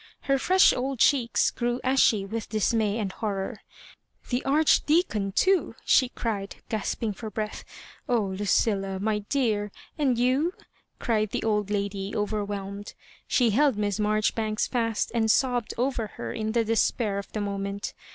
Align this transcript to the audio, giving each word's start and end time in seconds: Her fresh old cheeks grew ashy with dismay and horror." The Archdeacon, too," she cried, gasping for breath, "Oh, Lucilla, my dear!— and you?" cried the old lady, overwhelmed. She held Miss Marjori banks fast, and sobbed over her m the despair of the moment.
Her 0.21 0.39
fresh 0.39 0.73
old 0.73 0.97
cheeks 0.97 1.51
grew 1.51 1.79
ashy 1.83 2.25
with 2.25 2.49
dismay 2.49 2.97
and 2.97 3.11
horror." 3.11 3.59
The 4.31 4.43
Archdeacon, 4.45 5.31
too," 5.33 5.75
she 5.85 6.09
cried, 6.09 6.55
gasping 6.69 7.13
for 7.13 7.29
breath, 7.29 7.63
"Oh, 8.09 8.23
Lucilla, 8.23 8.99
my 8.99 9.19
dear!— 9.19 9.71
and 9.99 10.17
you?" 10.17 10.53
cried 10.97 11.29
the 11.29 11.43
old 11.43 11.69
lady, 11.69 12.15
overwhelmed. 12.15 12.95
She 13.27 13.51
held 13.51 13.77
Miss 13.77 13.99
Marjori 13.99 14.33
banks 14.33 14.65
fast, 14.65 15.11
and 15.13 15.29
sobbed 15.29 15.75
over 15.77 16.07
her 16.15 16.33
m 16.33 16.53
the 16.53 16.65
despair 16.65 17.19
of 17.19 17.31
the 17.33 17.39
moment. 17.41 17.93